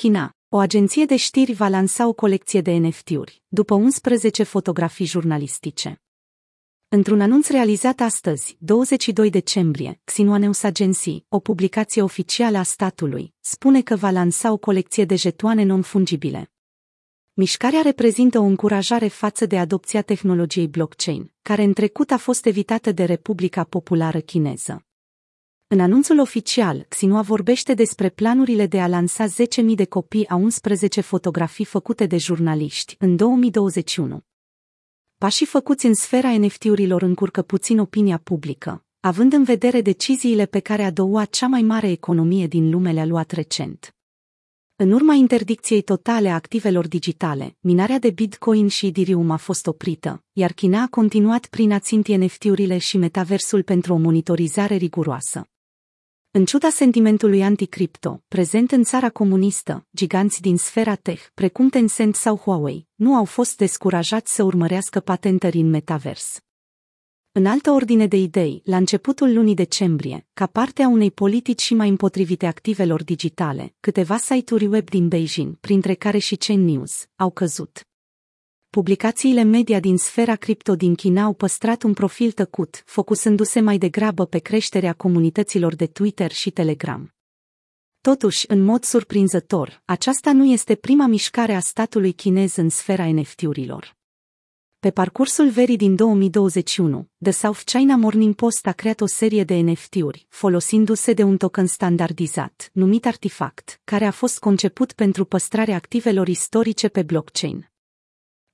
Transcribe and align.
China. 0.00 0.36
O 0.48 0.58
agenție 0.58 1.04
de 1.04 1.16
știri 1.16 1.52
va 1.52 1.68
lansa 1.68 2.08
o 2.08 2.12
colecție 2.12 2.60
de 2.60 2.70
NFT-uri, 2.72 3.42
după 3.48 3.74
11 3.74 4.42
fotografii 4.42 5.06
jurnalistice. 5.06 6.02
Într-un 6.88 7.20
anunț 7.20 7.48
realizat 7.48 8.00
astăzi, 8.00 8.56
22 8.58 9.30
decembrie, 9.30 10.00
Xinhua 10.04 10.38
News 10.38 10.62
Agency, 10.62 11.24
o 11.28 11.38
publicație 11.38 12.02
oficială 12.02 12.58
a 12.58 12.62
statului, 12.62 13.34
spune 13.40 13.82
că 13.82 13.96
va 13.96 14.10
lansa 14.10 14.52
o 14.52 14.56
colecție 14.56 15.04
de 15.04 15.14
jetoane 15.14 15.62
non-fungibile. 15.62 16.50
Mișcarea 17.32 17.80
reprezintă 17.82 18.38
o 18.38 18.44
încurajare 18.44 19.08
față 19.08 19.46
de 19.46 19.58
adopția 19.58 20.02
tehnologiei 20.02 20.68
blockchain, 20.68 21.32
care 21.42 21.62
în 21.62 21.72
trecut 21.72 22.10
a 22.10 22.16
fost 22.16 22.46
evitată 22.46 22.92
de 22.92 23.04
Republica 23.04 23.64
Populară 23.64 24.20
Chineză. 24.20 24.87
În 25.70 25.80
anunțul 25.80 26.18
oficial, 26.18 26.86
Xinhua 26.88 27.22
vorbește 27.22 27.74
despre 27.74 28.08
planurile 28.08 28.66
de 28.66 28.80
a 28.80 28.86
lansa 28.86 29.26
10.000 29.26 29.74
de 29.74 29.84
copii 29.84 30.28
a 30.28 30.34
11 30.34 31.00
fotografii 31.00 31.64
făcute 31.64 32.06
de 32.06 32.16
jurnaliști 32.16 32.96
în 32.98 33.16
2021. 33.16 34.20
Pașii 35.18 35.46
făcuți 35.46 35.86
în 35.86 35.94
sfera 35.94 36.38
NFT-urilor 36.38 37.02
încurcă 37.02 37.42
puțin 37.42 37.78
opinia 37.78 38.18
publică, 38.18 38.84
având 39.00 39.32
în 39.32 39.44
vedere 39.44 39.80
deciziile 39.80 40.46
pe 40.46 40.60
care 40.60 40.82
a 40.82 40.90
doua 40.90 41.24
cea 41.24 41.46
mai 41.46 41.62
mare 41.62 41.90
economie 41.90 42.46
din 42.46 42.70
lume 42.70 42.92
le-a 42.92 43.06
luat 43.06 43.30
recent. 43.30 43.94
În 44.76 44.92
urma 44.92 45.14
interdicției 45.14 45.82
totale 45.82 46.28
a 46.28 46.34
activelor 46.34 46.88
digitale, 46.88 47.56
minarea 47.60 47.98
de 47.98 48.10
Bitcoin 48.10 48.68
și 48.68 48.86
Ethereum 48.86 49.30
a 49.30 49.36
fost 49.36 49.66
oprită, 49.66 50.24
iar 50.32 50.52
China 50.52 50.82
a 50.82 50.86
continuat 50.86 51.46
prin 51.46 51.72
a 51.72 51.78
ținti 51.78 52.16
NFT-urile 52.16 52.78
și 52.78 52.96
metaversul 52.96 53.62
pentru 53.62 53.92
o 53.92 53.96
monitorizare 53.96 54.74
riguroasă. 54.74 55.48
În 56.38 56.44
ciuda 56.44 56.68
sentimentului 56.70 57.42
anticripto, 57.42 58.22
prezent 58.28 58.70
în 58.70 58.84
țara 58.84 59.10
comunistă, 59.10 59.86
giganți 59.96 60.40
din 60.40 60.56
sfera 60.56 60.94
tech, 60.94 61.22
precum 61.34 61.68
Tencent 61.68 62.14
sau 62.14 62.36
Huawei, 62.36 62.86
nu 62.94 63.14
au 63.14 63.24
fost 63.24 63.56
descurajați 63.56 64.34
să 64.34 64.42
urmărească 64.42 65.00
patentări 65.00 65.58
în 65.58 65.70
metavers. 65.70 66.40
În 67.32 67.46
altă 67.46 67.70
ordine 67.70 68.06
de 68.06 68.16
idei, 68.16 68.62
la 68.64 68.76
începutul 68.76 69.32
lunii 69.32 69.54
decembrie, 69.54 70.26
ca 70.34 70.46
parte 70.46 70.82
a 70.82 70.88
unei 70.88 71.10
politici 71.10 71.60
și 71.60 71.74
mai 71.74 71.88
împotrivite 71.88 72.46
activelor 72.46 73.04
digitale, 73.04 73.74
câteva 73.80 74.16
site-uri 74.16 74.66
web 74.66 74.88
din 74.88 75.08
Beijing, 75.08 75.56
printre 75.56 75.94
care 75.94 76.18
și 76.18 76.36
Chain 76.36 76.64
News, 76.64 77.06
au 77.16 77.30
căzut. 77.30 77.87
Publicațiile 78.70 79.42
media 79.42 79.80
din 79.80 79.96
sfera 79.96 80.36
cripto 80.36 80.76
din 80.76 80.94
China 80.94 81.22
au 81.22 81.32
păstrat 81.32 81.82
un 81.82 81.92
profil 81.92 82.32
tăcut, 82.32 82.82
focusându-se 82.86 83.60
mai 83.60 83.78
degrabă 83.78 84.26
pe 84.26 84.38
creșterea 84.38 84.92
comunităților 84.92 85.74
de 85.74 85.86
Twitter 85.86 86.32
și 86.32 86.50
Telegram. 86.50 87.14
Totuși, 88.00 88.44
în 88.48 88.64
mod 88.64 88.84
surprinzător, 88.84 89.82
aceasta 89.84 90.32
nu 90.32 90.44
este 90.44 90.74
prima 90.74 91.06
mișcare 91.06 91.54
a 91.54 91.60
statului 91.60 92.12
chinez 92.12 92.56
în 92.56 92.68
sfera 92.68 93.12
NFT-urilor. 93.12 93.96
Pe 94.78 94.90
parcursul 94.90 95.50
verii 95.50 95.76
din 95.76 95.96
2021, 95.96 97.08
The 97.22 97.32
South 97.32 97.60
China 97.64 97.96
Morning 97.96 98.34
Post 98.34 98.66
a 98.66 98.72
creat 98.72 99.00
o 99.00 99.06
serie 99.06 99.44
de 99.44 99.54
NFT-uri, 99.54 100.26
folosindu-se 100.28 101.12
de 101.12 101.22
un 101.22 101.36
token 101.36 101.66
standardizat, 101.66 102.70
numit 102.72 103.06
Artifact, 103.06 103.80
care 103.84 104.04
a 104.04 104.10
fost 104.10 104.38
conceput 104.38 104.92
pentru 104.92 105.24
păstrarea 105.24 105.76
activelor 105.76 106.28
istorice 106.28 106.88
pe 106.88 107.02
blockchain. 107.02 107.70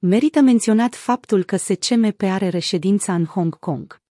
Merită 0.06 0.41
menționat 0.41 0.94
faptul 0.94 1.44
că 1.44 1.56
SCMP 1.56 2.22
are 2.22 2.48
reședința 2.48 3.14
în 3.14 3.24
Hong 3.24 3.58
Kong. 3.58 4.02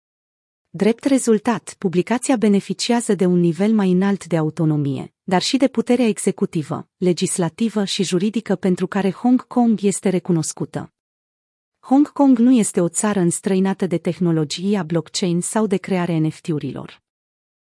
Drept 0.70 1.04
rezultat, 1.04 1.74
publicația 1.78 2.36
beneficiază 2.36 3.14
de 3.14 3.26
un 3.26 3.38
nivel 3.40 3.72
mai 3.72 3.90
înalt 3.90 4.26
de 4.26 4.36
autonomie, 4.36 5.14
dar 5.22 5.42
și 5.42 5.56
de 5.56 5.68
puterea 5.68 6.06
executivă, 6.06 6.88
legislativă 6.96 7.84
și 7.84 8.04
juridică 8.04 8.56
pentru 8.56 8.86
care 8.86 9.10
Hong 9.10 9.46
Kong 9.46 9.82
este 9.82 10.08
recunoscută. 10.08 10.92
Hong 11.80 12.12
Kong 12.12 12.38
nu 12.38 12.52
este 12.52 12.80
o 12.80 12.88
țară 12.88 13.20
înstrăinată 13.20 13.86
de 13.86 13.98
tehnologia 13.98 14.82
blockchain 14.82 15.40
sau 15.40 15.66
de 15.66 15.76
crearea 15.76 16.18
NFT-urilor. 16.18 17.02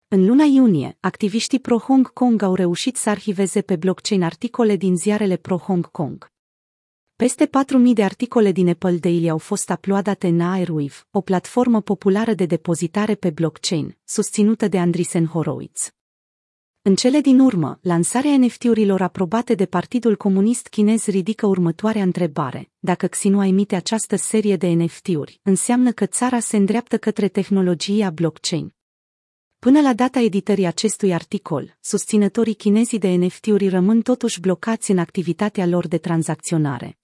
În 0.08 0.26
luna 0.26 0.44
iunie, 0.44 0.96
activiștii 1.00 1.60
pro-Hong 1.60 2.12
Kong 2.12 2.42
au 2.42 2.54
reușit 2.54 2.96
să 2.96 3.10
arhiveze 3.10 3.62
pe 3.62 3.76
blockchain 3.76 4.22
articole 4.22 4.76
din 4.76 4.96
ziarele 4.96 5.36
pro-Hong 5.36 5.90
Kong. 5.90 6.34
Peste 7.16 7.46
4.000 7.46 7.92
de 7.92 8.02
articole 8.02 8.52
din 8.52 8.68
Apple 8.68 8.96
Daily 8.96 9.28
au 9.28 9.38
fost 9.38 9.68
uploadate 9.70 10.26
în 10.26 10.40
Airwave, 10.40 10.94
o 11.10 11.20
platformă 11.20 11.80
populară 11.80 12.34
de 12.34 12.46
depozitare 12.46 13.14
pe 13.14 13.30
blockchain, 13.30 13.96
susținută 14.04 14.68
de 14.68 14.78
Andreessen 14.78 15.26
Horowitz. 15.26 15.90
În 16.82 16.94
cele 16.94 17.20
din 17.20 17.38
urmă, 17.38 17.78
lansarea 17.82 18.36
NFT-urilor 18.38 19.00
aprobate 19.00 19.54
de 19.54 19.66
Partidul 19.66 20.16
Comunist 20.16 20.66
Chinez 20.68 21.04
ridică 21.04 21.46
următoarea 21.46 22.02
întrebare. 22.02 22.70
Dacă 22.78 23.06
Xinhua 23.06 23.46
emite 23.46 23.76
această 23.76 24.16
serie 24.16 24.56
de 24.56 24.66
NFT-uri, 24.66 25.40
înseamnă 25.42 25.92
că 25.92 26.06
țara 26.06 26.38
se 26.38 26.56
îndreaptă 26.56 26.98
către 26.98 27.28
tehnologia 27.28 28.10
blockchain. 28.10 28.74
Până 29.58 29.80
la 29.80 29.92
data 29.92 30.20
editării 30.20 30.66
acestui 30.66 31.14
articol, 31.14 31.76
susținătorii 31.80 32.54
chinezii 32.54 32.98
de 32.98 33.08
NFT-uri 33.08 33.68
rămân 33.68 34.00
totuși 34.00 34.40
blocați 34.40 34.90
în 34.90 34.98
activitatea 34.98 35.66
lor 35.66 35.88
de 35.88 35.98
tranzacționare. 35.98 36.98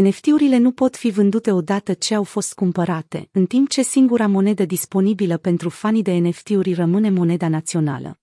NFT-urile 0.00 0.58
nu 0.58 0.70
pot 0.70 0.96
fi 0.96 1.10
vândute 1.10 1.52
odată 1.52 1.92
ce 1.92 2.14
au 2.14 2.22
fost 2.22 2.54
cumpărate, 2.54 3.28
în 3.32 3.46
timp 3.46 3.68
ce 3.68 3.82
singura 3.82 4.26
monedă 4.26 4.64
disponibilă 4.64 5.36
pentru 5.36 5.68
fanii 5.68 6.02
de 6.02 6.12
NFT-uri 6.12 6.72
rămâne 6.72 7.10
moneda 7.10 7.48
națională. 7.48 8.19